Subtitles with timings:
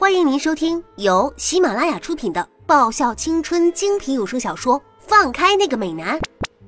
[0.00, 6.18] 欢迎您收听由喜马拉雅出品的爆笑青春精品有声小说《放开那个美男》，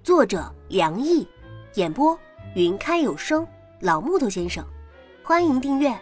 [0.00, 1.26] 作者梁毅，
[1.74, 2.16] 演播
[2.54, 3.44] 云开有声
[3.80, 4.64] 老木头先生。
[5.24, 5.92] 欢迎订阅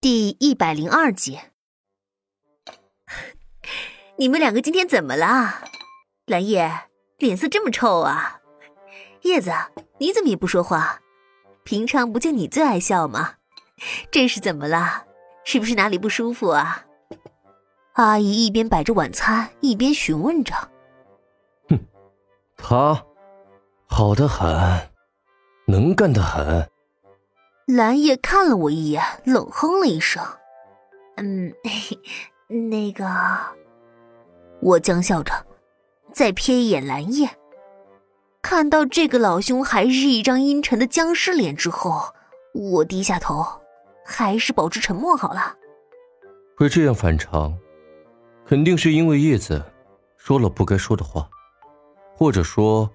[0.00, 1.38] 第一百零二集。
[4.16, 5.68] 你们两个今天怎么了？
[6.24, 6.88] 蓝叶
[7.18, 8.40] 脸色这么臭啊！
[9.20, 9.50] 叶子，
[9.98, 11.01] 你怎么也不说话？
[11.64, 13.34] 平常不就你最爱笑吗？
[14.10, 15.04] 这是怎么了？
[15.44, 16.84] 是不是哪里不舒服啊？
[17.94, 20.54] 阿姨一边摆着晚餐，一边询问着。
[21.68, 21.78] 哼，
[22.56, 23.04] 他
[23.86, 24.88] 好的很，
[25.66, 26.68] 能干的很。
[27.66, 30.24] 蓝叶看了我一眼，冷哼了一声
[31.16, 31.52] ：“嗯，
[32.70, 33.06] 那个……”
[34.62, 35.32] 我僵笑着，
[36.12, 37.28] 再瞥一眼蓝叶。
[38.42, 42.12] 看到这个老兄还是一张阴沉的僵尸脸之后，
[42.52, 43.46] 我低下头，
[44.04, 45.56] 还是保持沉默好了。
[46.56, 47.56] 会这样反常，
[48.44, 49.64] 肯定是因为叶子
[50.16, 51.30] 说了不该说的话，
[52.16, 52.90] 或者说，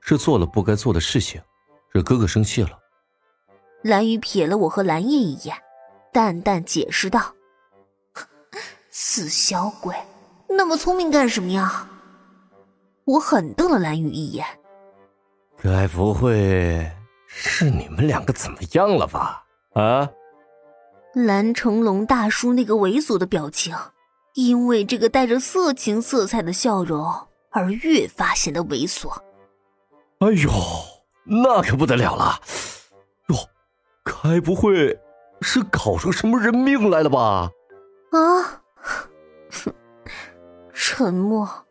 [0.00, 1.42] 是做了不该做的事情，
[1.90, 2.78] 惹哥哥生气了。
[3.82, 5.56] 蓝雨瞥了我和蓝叶一眼，
[6.12, 7.34] 淡淡解释道
[8.90, 9.94] ：“死小鬼，
[10.48, 11.88] 那么聪明干什么呀？”
[13.04, 14.46] 我狠瞪了蓝雨一眼。
[15.66, 16.88] 该不会
[17.26, 19.44] 是你们两个怎么样了吧？
[19.74, 20.08] 啊！
[21.12, 23.74] 蓝成龙大叔那个猥琐的表情，
[24.34, 27.04] 因为这个带着色情色彩的笑容
[27.50, 29.10] 而越发显得猥琐。
[30.20, 30.50] 哎呦，
[31.24, 32.40] 那可不得了了！
[33.30, 33.36] 哟，
[34.04, 34.96] 该不会
[35.40, 37.50] 是搞出什么人命来了吧？
[38.12, 38.62] 啊！
[39.50, 39.74] 哼，
[40.72, 41.66] 沉默，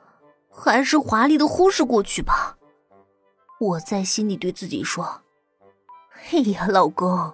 [0.51, 2.54] 还是华丽的忽视过去吧。
[3.59, 5.21] 我在心里对自己说
[6.31, 7.33] ：“哎呀，老公，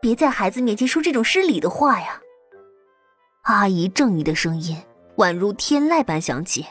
[0.00, 2.20] 别在孩子面前说这种失礼的话呀。”
[3.44, 4.82] 阿姨正义的声音
[5.16, 6.66] 宛如天籁般响起：“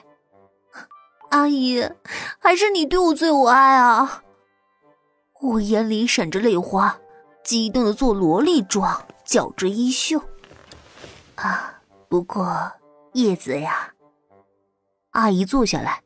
[1.30, 1.88] 阿姨，
[2.40, 4.24] 还是你对我最有爱啊！”
[5.42, 7.00] 我眼里闪着泪花，
[7.44, 10.20] 激动的做萝莉状，绞着衣袖。
[11.36, 11.80] 啊，
[12.10, 12.72] 不过
[13.14, 13.94] 叶子呀，
[15.12, 16.02] 阿姨坐下来，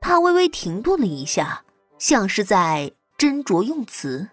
[0.00, 1.62] 她微微停顿了一下。
[1.98, 4.28] 像是在斟酌用词。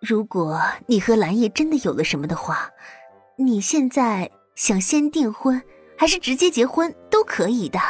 [0.00, 2.70] 如果你和蓝叶真的有了什么的话，
[3.36, 5.62] 你现在想先订婚
[5.96, 7.80] 还是直接结婚都可以的。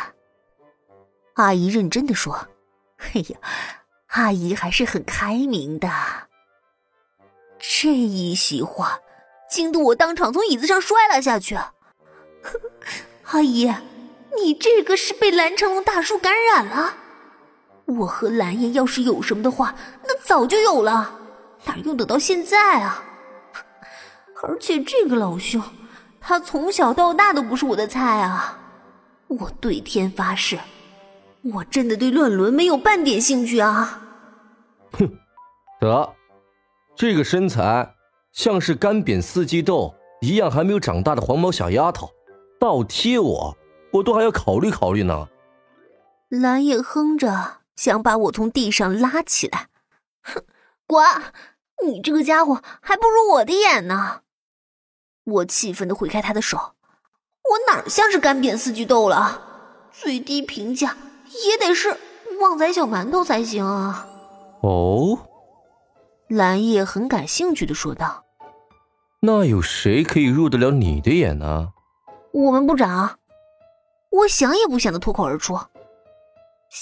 [1.34, 2.49] 阿姨认真的说
[2.99, 3.38] ：“哎呀，
[4.09, 5.91] 阿姨还是很开明的。”
[7.59, 8.98] 这一席话
[9.50, 11.56] 惊得我当场从椅子上摔了下去。
[13.25, 13.71] 阿姨，
[14.37, 16.97] 你这个是被蓝成龙大叔感染了？
[17.87, 21.11] 我和蓝叶要是有什么的话，那早就有了，
[21.65, 23.03] 哪用得到现在啊？
[24.43, 25.63] 而且这个老兄，
[26.21, 28.59] 他从小到大都不是我的菜啊！
[29.29, 30.59] 我对天发誓，
[31.55, 34.01] 我真的对乱伦没有半点兴趣啊！
[34.93, 35.09] 哼，
[35.81, 36.13] 得，
[36.95, 37.95] 这个身材
[38.33, 42.11] 像是干瘪四季豆一样还没有长大的黄毛小丫头，
[42.61, 43.57] 倒贴我，
[43.93, 45.29] 我都还要考虑考虑呢。
[46.29, 47.59] 蓝叶哼着。
[47.77, 49.69] 想把我从地上拉起来，
[50.23, 50.43] 哼，
[50.87, 51.05] 滚！
[51.85, 54.23] 你这个家伙还不如我的眼呢！
[55.25, 59.43] 我气愤的挥开他的手，我哪像是干煸四季豆了？
[59.93, 60.97] 最低评价
[61.45, 61.99] 也得是
[62.41, 64.09] 旺仔小馒头才行啊！
[64.63, 65.19] 哦，
[66.29, 68.25] 蓝叶很感兴趣的说道
[69.21, 71.73] ：“那有谁可以入得了你的眼呢？”
[72.33, 73.19] 我们部长，
[74.11, 75.59] 我想也不想的脱口而出。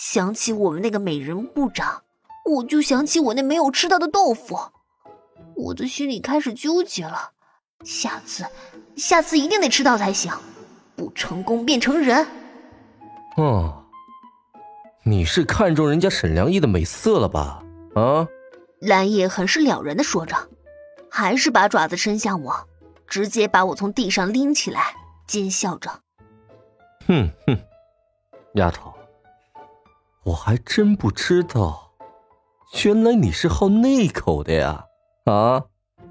[0.06, 2.02] 想起我们那个美人部长，
[2.44, 4.54] 我就想起我那没有吃到的豆腐，
[5.56, 7.30] 我的心里开始纠结了。
[7.84, 8.44] 下次，
[8.96, 10.30] 下次一定得吃到才行，
[10.94, 12.26] 不成功变成人。
[13.38, 13.82] 哦，
[15.04, 17.64] 你是看中人家沈良义的美色了吧？
[17.94, 18.28] 啊！
[18.80, 20.36] 蓝叶很是了然的说着，
[21.10, 22.68] 还是把爪子伸向我，
[23.06, 24.94] 直接把我从地上拎起来，
[25.26, 25.90] 奸笑着
[27.08, 27.58] ：“哼哼，
[28.56, 28.92] 丫头。”
[30.24, 31.92] 我还真不知道，
[32.84, 34.86] 原来你是好那口的呀！
[35.26, 35.64] 啊，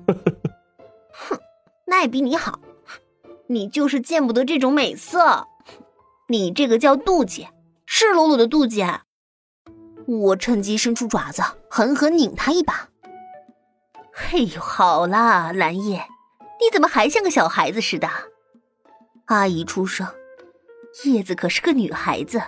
[1.12, 1.40] 哼，
[1.88, 2.60] 那也比你好，
[3.48, 5.48] 你就是见不得这种美色，
[6.30, 7.48] 你这个叫妒忌，
[7.88, 8.86] 赤裸裸的妒忌。
[10.06, 12.90] 我趁机伸出爪子，狠狠拧他一把。
[14.32, 16.06] 哎呦，好啦，蓝叶，
[16.60, 18.08] 你怎么还像个小孩子似的？
[19.26, 20.08] 阿姨出声，
[21.06, 22.40] 叶子可是个女孩子。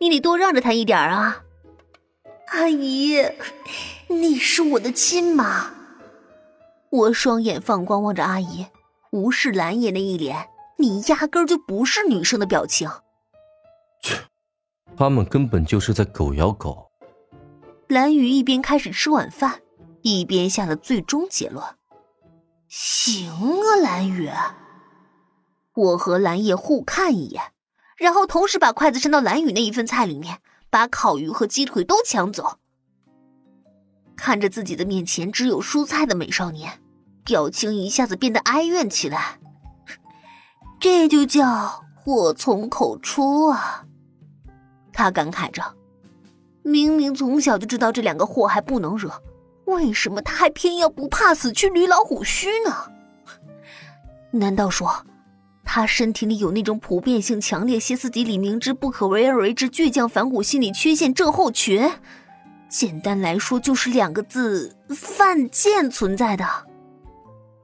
[0.00, 1.44] 你得多让着他一点啊，
[2.46, 3.22] 阿姨，
[4.08, 5.74] 你是我的亲妈，
[6.88, 8.66] 我双眼放光望着阿姨，
[9.10, 10.48] 无视蓝叶那一脸
[10.80, 12.88] “你压根儿就不是女生”的表情。
[14.02, 14.16] 切，
[14.96, 16.90] 他们根本就是在狗咬狗。
[17.86, 19.60] 蓝雨一边开始吃晚饭，
[20.00, 21.62] 一边下了最终结论
[22.68, 24.30] ：“行啊，蓝雨。”
[25.76, 27.42] 我和蓝叶互看一眼，
[28.00, 30.38] 然后同时把筷子伸到蓝雨那一份菜里面，
[30.70, 32.56] 把烤鱼和鸡腿都抢走。
[34.16, 36.80] 看着自己的面前只有蔬菜的美少年，
[37.24, 39.38] 表情一下子变得哀怨起来。
[40.80, 43.84] 这就叫祸从口出啊！
[44.94, 45.62] 他感慨着，
[46.62, 49.12] 明明从小就知道这两个祸害不能惹，
[49.66, 52.90] 为什么他还偏要不怕死去驴老虎须呢？
[54.30, 55.04] 难道说？
[55.72, 61.88] 他身体里有那种普遍性强烈歇斯底里、明知不可为而为之倔强反骨心理缺陷症候群，
[62.68, 66.44] 简单来说就是两个字：犯贱存在的。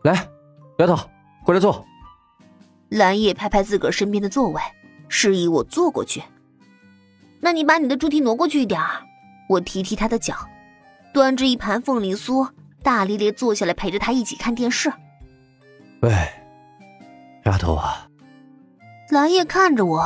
[0.05, 0.29] 来，
[0.79, 0.97] 丫头，
[1.45, 1.85] 过来坐。
[2.91, 4.63] 蓝叶拍拍自个儿身边的座位，
[5.09, 6.23] 示意我坐过去。
[7.41, 9.03] 那你把你的猪蹄挪过去一点儿，
[9.49, 10.33] 我提提他的脚，
[11.13, 12.49] 端着一盘凤梨酥，
[12.85, 14.93] 大咧咧坐下来陪着他一起看电视。
[16.03, 16.13] 喂。
[17.47, 18.09] 丫头啊，
[19.11, 20.05] 蓝叶看着我，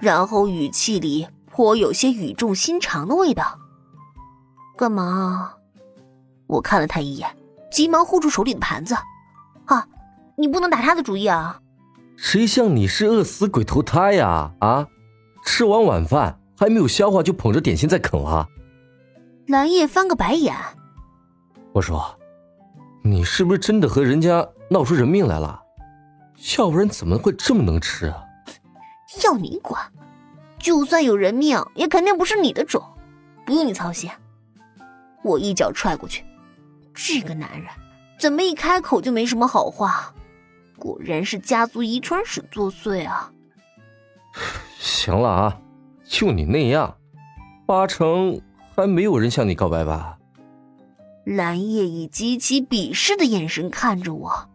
[0.00, 3.56] 然后语气里颇有些语重心长的味道。
[4.76, 5.52] 干嘛？
[6.48, 7.36] 我看了他一眼，
[7.70, 8.96] 急忙护住手里的盘子。
[9.66, 9.86] 啊，
[10.36, 11.60] 你不能打他的主意啊！
[12.16, 14.52] 谁像你是饿死鬼投胎呀？
[14.58, 14.88] 啊，
[15.44, 18.48] 吃完晚饭还没有消化就捧着点心在啃啊！
[19.46, 20.52] 蓝叶翻个白眼。
[21.72, 22.18] 我说，
[23.04, 25.61] 你是不是真的和人家闹出人命来了？
[26.58, 28.24] 要不然怎么会这么能吃啊？
[29.24, 29.80] 要你管！
[30.58, 32.82] 就算有人命，也肯定不是你的种，
[33.44, 34.10] 不用你操心。
[35.22, 36.24] 我一脚踹过去，
[36.94, 37.68] 这个男人
[38.18, 40.12] 怎么一开口就没什么好话？
[40.78, 43.30] 果然是家族遗传史作祟啊！
[44.80, 45.60] 行了啊，
[46.04, 46.96] 就你那样，
[47.66, 48.40] 八成
[48.74, 50.18] 还没有人向你告白吧？
[51.24, 54.48] 蓝叶以极其鄙视的眼神看着我。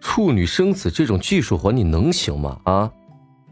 [0.00, 2.60] 处女生子这种技术活你能行吗？
[2.64, 2.90] 啊，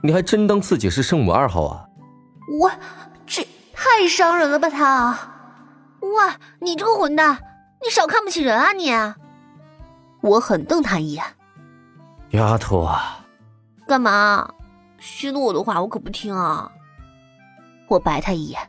[0.02, 1.86] 你还真当自己是圣母二号啊？
[2.60, 2.70] 我
[3.26, 5.18] 这太伤人了吧他！
[6.00, 7.36] 哇，你这个混蛋，
[7.82, 8.90] 你少看不起人啊你！
[10.20, 11.24] 我狠瞪他一眼。
[12.30, 13.24] 丫头啊，
[13.88, 14.48] 干嘛？
[14.98, 16.70] 虚了我的话我可不听啊！
[17.88, 18.60] 我白他一眼，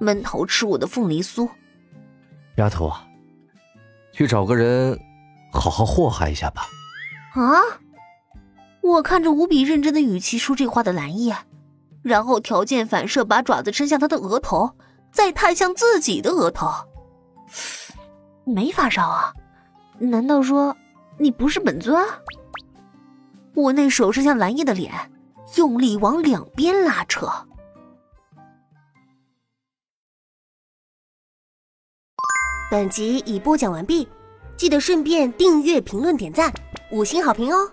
[0.00, 1.48] 闷头吃我的凤梨酥。
[2.56, 3.06] 丫头啊，
[4.12, 4.98] 去找个人
[5.52, 6.62] 好好祸害一下吧。
[7.34, 7.60] 啊！
[8.82, 11.36] 我看着无比认真的语气说这话的蓝叶，
[12.02, 14.70] 然后条件反射把爪子伸向他的额头，
[15.12, 16.68] 再探向自己的额头。
[18.44, 19.32] 没发烧啊？
[19.98, 20.76] 难道说
[21.16, 22.04] 你不是本尊？
[23.54, 24.92] 我那手伸向蓝叶的脸，
[25.56, 27.28] 用力往两边拉扯。
[32.70, 34.08] 本集已播讲完毕，
[34.56, 36.52] 记得顺便订阅、评论、点赞。
[36.92, 37.70] 五星好评哦！